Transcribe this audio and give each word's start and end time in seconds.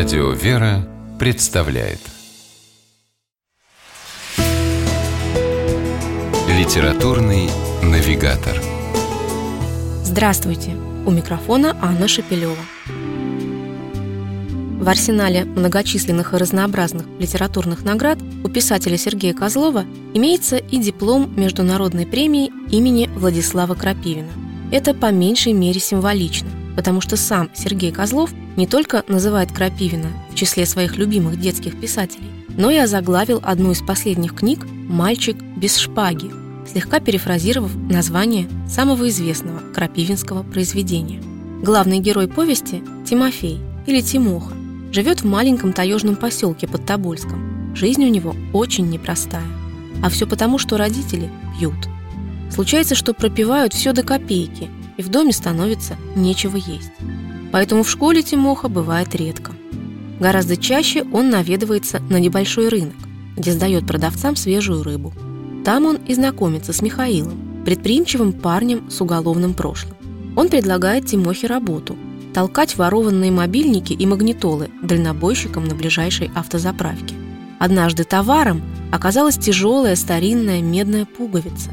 Радио 0.00 0.30
«Вера» 0.30 0.88
представляет 1.18 1.98
Литературный 6.48 7.50
навигатор 7.82 8.58
Здравствуйте! 10.02 10.74
У 11.04 11.10
микрофона 11.10 11.76
Анна 11.82 12.08
Шепелева. 12.08 12.56
В 14.80 14.88
арсенале 14.88 15.44
многочисленных 15.44 16.32
и 16.32 16.38
разнообразных 16.38 17.04
литературных 17.18 17.84
наград 17.84 18.18
у 18.42 18.48
писателя 18.48 18.96
Сергея 18.96 19.34
Козлова 19.34 19.84
имеется 20.14 20.56
и 20.56 20.78
диплом 20.78 21.30
Международной 21.36 22.06
премии 22.06 22.50
имени 22.70 23.10
Владислава 23.14 23.74
Крапивина. 23.74 24.32
Это 24.72 24.94
по 24.94 25.12
меньшей 25.12 25.52
мере 25.52 25.78
символично, 25.78 26.48
потому 26.80 27.02
что 27.02 27.18
сам 27.18 27.50
Сергей 27.52 27.92
Козлов 27.92 28.30
не 28.56 28.66
только 28.66 29.04
называет 29.06 29.52
Крапивина 29.52 30.06
в 30.32 30.34
числе 30.34 30.64
своих 30.64 30.96
любимых 30.96 31.38
детских 31.38 31.78
писателей, 31.78 32.30
но 32.56 32.70
и 32.70 32.78
озаглавил 32.78 33.38
одну 33.42 33.72
из 33.72 33.82
последних 33.82 34.34
книг 34.34 34.66
«Мальчик 34.88 35.36
без 35.36 35.76
шпаги», 35.76 36.30
слегка 36.66 36.98
перефразировав 36.98 37.76
название 37.76 38.48
самого 38.66 39.10
известного 39.10 39.60
крапивинского 39.74 40.42
произведения. 40.42 41.22
Главный 41.62 41.98
герой 41.98 42.28
повести– 42.28 42.82
Тимофей 43.06 43.60
или 43.86 44.00
Тимоха, 44.00 44.54
Живет 44.90 45.20
в 45.20 45.26
маленьком 45.26 45.74
таежном 45.74 46.16
поселке 46.16 46.66
под 46.66 46.86
Тобольском. 46.86 47.76
Жизнь 47.76 48.02
у 48.06 48.08
него 48.08 48.34
очень 48.54 48.88
непростая. 48.88 49.44
А 50.02 50.08
все 50.08 50.26
потому, 50.26 50.56
что 50.56 50.78
родители 50.78 51.30
пьют. 51.58 51.76
Случается, 52.50 52.94
что 52.94 53.12
пропивают 53.12 53.74
все 53.74 53.92
до 53.92 54.02
копейки, 54.02 54.70
и 55.00 55.02
в 55.02 55.08
доме 55.08 55.32
становится 55.32 55.96
нечего 56.14 56.56
есть. 56.56 56.92
Поэтому 57.52 57.82
в 57.82 57.90
школе 57.90 58.22
Тимоха 58.22 58.68
бывает 58.68 59.14
редко. 59.14 59.52
Гораздо 60.20 60.58
чаще 60.58 61.04
он 61.10 61.30
наведывается 61.30 62.00
на 62.10 62.20
небольшой 62.20 62.68
рынок, 62.68 62.96
где 63.34 63.52
сдает 63.52 63.86
продавцам 63.86 64.36
свежую 64.36 64.82
рыбу. 64.82 65.14
Там 65.64 65.86
он 65.86 65.96
и 66.06 66.12
знакомится 66.14 66.74
с 66.74 66.82
Михаилом, 66.82 67.62
предприимчивым 67.64 68.34
парнем 68.34 68.90
с 68.90 69.00
уголовным 69.00 69.54
прошлым. 69.54 69.94
Он 70.36 70.50
предлагает 70.50 71.06
Тимохе 71.06 71.46
работу– 71.46 71.96
толкать 72.34 72.76
ворованные 72.76 73.30
мобильники 73.30 73.94
и 73.94 74.06
магнитолы 74.06 74.68
дальнобойщикам 74.82 75.64
на 75.64 75.74
ближайшей 75.74 76.30
автозаправке. 76.34 77.14
Однажды 77.58 78.04
товаром 78.04 78.60
оказалась 78.92 79.38
тяжелая 79.38 79.96
старинная 79.96 80.60
медная 80.60 81.06
пуговица. 81.06 81.70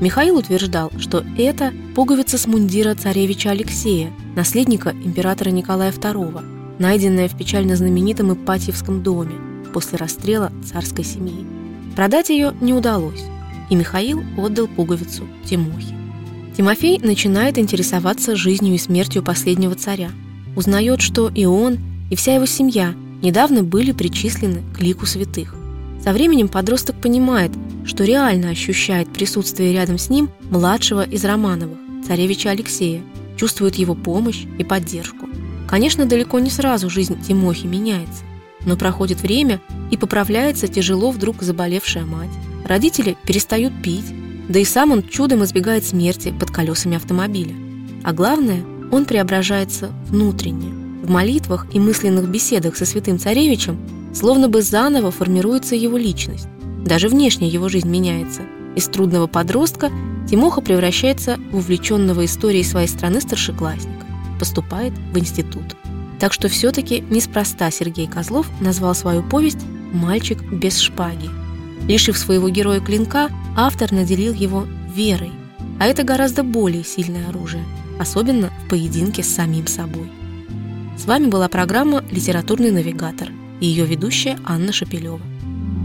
Михаил 0.00 0.38
утверждал, 0.38 0.90
что 0.98 1.22
это 1.36 1.74
пуговица 1.94 2.38
с 2.38 2.46
мундира 2.46 2.94
царевича 2.94 3.50
Алексея, 3.50 4.10
наследника 4.34 4.90
императора 4.90 5.50
Николая 5.50 5.92
II, 5.92 6.78
найденная 6.78 7.28
в 7.28 7.36
печально 7.36 7.76
знаменитом 7.76 8.32
Ипатьевском 8.32 9.02
доме 9.02 9.34
после 9.74 9.98
расстрела 9.98 10.50
царской 10.64 11.04
семьи. 11.04 11.46
Продать 11.94 12.30
ее 12.30 12.54
не 12.62 12.72
удалось, 12.72 13.22
и 13.68 13.74
Михаил 13.74 14.22
отдал 14.38 14.68
пуговицу 14.68 15.24
Тимохе. 15.44 15.94
Тимофей 16.56 16.98
начинает 16.98 17.58
интересоваться 17.58 18.36
жизнью 18.36 18.74
и 18.74 18.78
смертью 18.78 19.22
последнего 19.22 19.74
царя. 19.74 20.10
Узнает, 20.56 21.02
что 21.02 21.28
и 21.28 21.44
он, 21.44 21.78
и 22.10 22.16
вся 22.16 22.34
его 22.34 22.46
семья 22.46 22.94
недавно 23.22 23.62
были 23.62 23.92
причислены 23.92 24.62
к 24.74 24.80
лику 24.80 25.04
святых. 25.04 25.54
Со 26.02 26.12
временем 26.12 26.48
подросток 26.48 26.96
понимает, 26.96 27.52
что 27.84 28.04
реально 28.04 28.50
ощущает 28.50 29.12
присутствие 29.12 29.72
рядом 29.72 29.98
с 29.98 30.10
ним 30.10 30.30
младшего 30.50 31.02
из 31.02 31.24
Романовых, 31.24 31.78
царевича 32.06 32.50
Алексея, 32.50 33.02
чувствует 33.36 33.76
его 33.76 33.94
помощь 33.94 34.44
и 34.58 34.64
поддержку. 34.64 35.28
Конечно, 35.68 36.06
далеко 36.06 36.38
не 36.40 36.50
сразу 36.50 36.90
жизнь 36.90 37.20
Тимохи 37.22 37.66
меняется, 37.66 38.24
но 38.66 38.76
проходит 38.76 39.22
время 39.22 39.60
и 39.90 39.96
поправляется 39.96 40.68
тяжело 40.68 41.10
вдруг 41.10 41.42
заболевшая 41.42 42.04
мать. 42.04 42.30
Родители 42.66 43.16
перестают 43.24 43.72
пить, 43.82 44.06
да 44.48 44.58
и 44.58 44.64
сам 44.64 44.92
он 44.92 45.06
чудом 45.06 45.44
избегает 45.44 45.84
смерти 45.84 46.34
под 46.38 46.50
колесами 46.50 46.96
автомобиля. 46.96 47.54
А 48.02 48.12
главное, 48.12 48.64
он 48.90 49.04
преображается 49.04 49.92
внутренне. 50.08 50.70
В 51.04 51.10
молитвах 51.10 51.66
и 51.72 51.78
мысленных 51.78 52.28
беседах 52.28 52.76
со 52.76 52.84
святым 52.84 53.18
царевичем 53.18 53.78
словно 54.12 54.48
бы 54.48 54.62
заново 54.62 55.10
формируется 55.10 55.76
его 55.76 55.96
личность. 55.96 56.48
Даже 56.84 57.08
внешне 57.08 57.48
его 57.48 57.68
жизнь 57.68 57.88
меняется. 57.88 58.42
Из 58.76 58.86
трудного 58.86 59.26
подростка 59.26 59.90
Тимоха 60.28 60.60
превращается 60.60 61.38
в 61.50 61.56
увлеченного 61.56 62.24
историей 62.24 62.64
своей 62.64 62.88
страны 62.88 63.20
старшеклассника. 63.20 64.06
Поступает 64.38 64.92
в 65.12 65.18
институт. 65.18 65.76
Так 66.18 66.32
что 66.32 66.48
все-таки 66.48 67.00
неспроста 67.10 67.70
Сергей 67.70 68.06
Козлов 68.06 68.46
назвал 68.60 68.94
свою 68.94 69.22
повесть 69.22 69.64
«Мальчик 69.92 70.42
без 70.52 70.78
шпаги». 70.78 71.28
Лишив 71.88 72.16
своего 72.16 72.48
героя 72.48 72.80
клинка, 72.80 73.30
автор 73.56 73.90
наделил 73.90 74.32
его 74.32 74.66
верой. 74.94 75.32
А 75.78 75.86
это 75.86 76.04
гораздо 76.04 76.42
более 76.42 76.84
сильное 76.84 77.28
оружие, 77.28 77.64
особенно 77.98 78.50
в 78.64 78.68
поединке 78.68 79.22
с 79.22 79.34
самим 79.34 79.66
собой. 79.66 80.10
С 80.98 81.06
вами 81.06 81.26
была 81.26 81.48
программа 81.48 82.04
«Литературный 82.10 82.70
навигатор» 82.70 83.30
и 83.60 83.66
ее 83.66 83.86
ведущая 83.86 84.38
Анна 84.44 84.72
Шапилева. 84.72 85.29